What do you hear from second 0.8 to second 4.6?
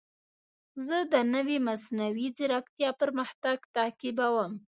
زه د نوې مصنوعي ځیرکتیا پرمختګ تعقیبوم.